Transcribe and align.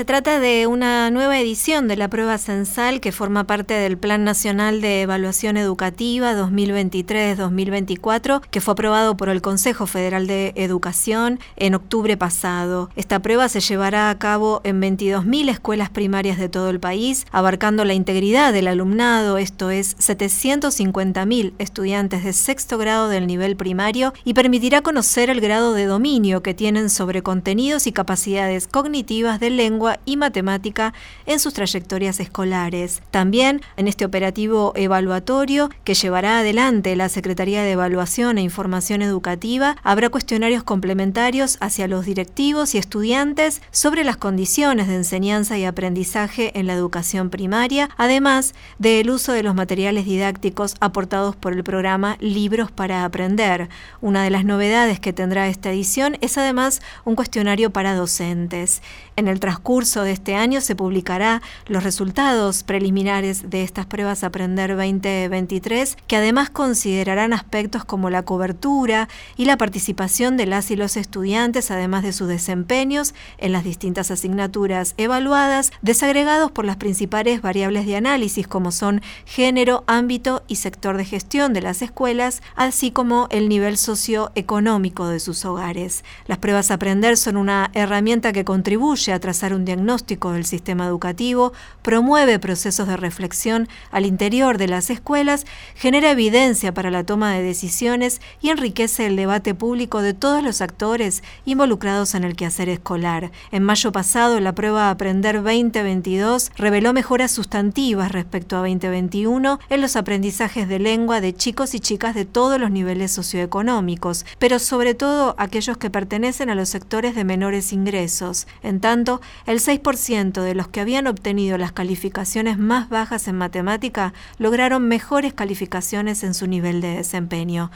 Se 0.00 0.06
trata 0.06 0.40
de 0.40 0.66
una 0.66 1.10
nueva 1.10 1.38
edición 1.38 1.86
de 1.86 1.94
la 1.94 2.08
prueba 2.08 2.38
censal 2.38 3.02
que 3.02 3.12
forma 3.12 3.44
parte 3.44 3.74
del 3.74 3.98
Plan 3.98 4.24
Nacional 4.24 4.80
de 4.80 5.02
Evaluación 5.02 5.58
Educativa 5.58 6.32
2023-2024 6.32 8.40
que 8.50 8.62
fue 8.62 8.72
aprobado 8.72 9.18
por 9.18 9.28
el 9.28 9.42
Consejo 9.42 9.86
Federal 9.86 10.26
de 10.26 10.54
Educación 10.56 11.38
en 11.56 11.74
octubre 11.74 12.16
pasado. 12.16 12.88
Esta 12.96 13.20
prueba 13.20 13.50
se 13.50 13.60
llevará 13.60 14.08
a 14.08 14.18
cabo 14.18 14.62
en 14.64 14.80
22.000 14.80 15.50
escuelas 15.50 15.90
primarias 15.90 16.38
de 16.38 16.48
todo 16.48 16.70
el 16.70 16.80
país, 16.80 17.26
abarcando 17.30 17.84
la 17.84 17.92
integridad 17.92 18.54
del 18.54 18.68
alumnado, 18.68 19.36
esto 19.36 19.68
es 19.68 19.98
750.000 19.98 21.52
estudiantes 21.58 22.24
de 22.24 22.32
sexto 22.32 22.78
grado 22.78 23.10
del 23.10 23.26
nivel 23.26 23.54
primario, 23.54 24.14
y 24.24 24.32
permitirá 24.32 24.80
conocer 24.80 25.28
el 25.28 25.42
grado 25.42 25.74
de 25.74 25.84
dominio 25.84 26.42
que 26.42 26.54
tienen 26.54 26.88
sobre 26.88 27.22
contenidos 27.22 27.86
y 27.86 27.92
capacidades 27.92 28.66
cognitivas 28.66 29.40
de 29.40 29.50
lengua 29.50 29.89
y 30.04 30.16
matemática 30.16 30.92
en 31.26 31.40
sus 31.40 31.54
trayectorias 31.54 32.20
escolares. 32.20 33.02
También 33.10 33.62
en 33.76 33.88
este 33.88 34.04
operativo 34.04 34.72
evaluatorio 34.76 35.70
que 35.84 35.94
llevará 35.94 36.38
adelante 36.38 36.94
la 36.96 37.08
Secretaría 37.08 37.62
de 37.62 37.72
Evaluación 37.72 38.38
e 38.38 38.42
Información 38.42 39.02
Educativa, 39.02 39.76
habrá 39.82 40.10
cuestionarios 40.10 40.62
complementarios 40.62 41.56
hacia 41.60 41.88
los 41.88 42.06
directivos 42.06 42.74
y 42.74 42.78
estudiantes 42.78 43.62
sobre 43.70 44.04
las 44.04 44.16
condiciones 44.16 44.88
de 44.88 44.96
enseñanza 44.96 45.56
y 45.56 45.64
aprendizaje 45.64 46.58
en 46.58 46.66
la 46.66 46.74
educación 46.74 47.30
primaria, 47.30 47.88
además 47.96 48.54
del 48.78 49.10
uso 49.10 49.32
de 49.32 49.42
los 49.42 49.54
materiales 49.54 50.04
didácticos 50.04 50.76
aportados 50.80 51.36
por 51.36 51.52
el 51.52 51.64
programa 51.64 52.16
Libros 52.20 52.70
para 52.70 53.04
Aprender. 53.04 53.68
Una 54.00 54.22
de 54.22 54.30
las 54.30 54.44
novedades 54.44 55.00
que 55.00 55.12
tendrá 55.12 55.48
esta 55.48 55.70
edición 55.70 56.18
es 56.20 56.36
además 56.36 56.82
un 57.04 57.14
cuestionario 57.14 57.70
para 57.70 57.94
docentes. 57.94 58.82
En 59.16 59.28
el 59.28 59.40
transcurso 59.40 59.69
de 59.70 60.10
este 60.10 60.34
año 60.34 60.60
se 60.60 60.74
publicará 60.74 61.42
los 61.68 61.84
resultados 61.84 62.64
preliminares 62.64 63.50
de 63.50 63.62
estas 63.62 63.86
pruebas 63.86 64.24
Aprender 64.24 64.76
2023, 64.76 65.96
que 66.08 66.16
además 66.16 66.50
considerarán 66.50 67.32
aspectos 67.32 67.84
como 67.84 68.10
la 68.10 68.24
cobertura 68.24 69.08
y 69.36 69.44
la 69.44 69.56
participación 69.56 70.36
de 70.36 70.46
las 70.46 70.72
y 70.72 70.76
los 70.76 70.96
estudiantes, 70.96 71.70
además 71.70 72.02
de 72.02 72.12
sus 72.12 72.26
desempeños 72.26 73.14
en 73.38 73.52
las 73.52 73.62
distintas 73.62 74.10
asignaturas 74.10 74.94
evaluadas, 74.96 75.70
desagregados 75.82 76.50
por 76.50 76.64
las 76.64 76.76
principales 76.76 77.40
variables 77.40 77.86
de 77.86 77.94
análisis 77.94 78.48
como 78.48 78.72
son 78.72 79.02
género, 79.24 79.84
ámbito 79.86 80.42
y 80.48 80.56
sector 80.56 80.96
de 80.96 81.04
gestión 81.04 81.54
de 81.54 81.62
las 81.62 81.80
escuelas, 81.80 82.42
así 82.56 82.90
como 82.90 83.28
el 83.30 83.48
nivel 83.48 83.76
socioeconómico 83.76 85.06
de 85.06 85.20
sus 85.20 85.44
hogares. 85.44 86.02
Las 86.26 86.38
pruebas 86.38 86.72
Aprender 86.72 87.16
son 87.16 87.36
una 87.36 87.70
herramienta 87.72 88.32
que 88.32 88.44
contribuye 88.44 89.12
a 89.12 89.20
trazar 89.20 89.54
un 89.60 89.66
diagnóstico 89.66 90.32
del 90.32 90.44
sistema 90.44 90.86
educativo, 90.86 91.52
promueve 91.82 92.38
procesos 92.38 92.88
de 92.88 92.96
reflexión 92.96 93.68
al 93.90 94.06
interior 94.06 94.58
de 94.58 94.68
las 94.68 94.90
escuelas, 94.90 95.46
genera 95.74 96.10
evidencia 96.10 96.72
para 96.72 96.90
la 96.90 97.04
toma 97.04 97.32
de 97.32 97.42
decisiones 97.42 98.20
y 98.40 98.48
enriquece 98.48 99.06
el 99.06 99.16
debate 99.16 99.54
público 99.54 100.00
de 100.02 100.14
todos 100.14 100.42
los 100.42 100.60
actores 100.62 101.22
involucrados 101.44 102.14
en 102.14 102.24
el 102.24 102.36
quehacer 102.36 102.68
escolar. 102.68 103.30
En 103.52 103.62
mayo 103.62 103.92
pasado, 103.92 104.40
la 104.40 104.54
prueba 104.54 104.90
Aprender 104.90 105.42
2022 105.42 106.52
reveló 106.56 106.92
mejoras 106.92 107.30
sustantivas 107.30 108.12
respecto 108.12 108.56
a 108.56 108.60
2021 108.60 109.60
en 109.68 109.80
los 109.80 109.96
aprendizajes 109.96 110.68
de 110.68 110.78
lengua 110.78 111.20
de 111.20 111.34
chicos 111.34 111.74
y 111.74 111.80
chicas 111.80 112.14
de 112.14 112.24
todos 112.24 112.58
los 112.58 112.70
niveles 112.70 113.12
socioeconómicos, 113.12 114.24
pero 114.38 114.58
sobre 114.58 114.94
todo 114.94 115.34
aquellos 115.38 115.76
que 115.76 115.90
pertenecen 115.90 116.48
a 116.48 116.54
los 116.54 116.70
sectores 116.70 117.14
de 117.14 117.24
menores 117.24 117.72
ingresos. 117.72 118.46
En 118.62 118.80
tanto, 118.80 119.20
el 119.50 119.58
6% 119.58 120.42
de 120.42 120.54
los 120.54 120.68
que 120.68 120.80
habían 120.80 121.08
obtenido 121.08 121.58
las 121.58 121.72
calificaciones 121.72 122.56
más 122.56 122.88
bajas 122.88 123.26
en 123.26 123.34
matemática 123.34 124.12
lograron 124.38 124.86
mejores 124.86 125.34
calificaciones 125.34 126.22
en 126.22 126.34
su 126.34 126.46
nivel 126.46 126.80
de 126.80 126.94
desempeño. 126.94 127.72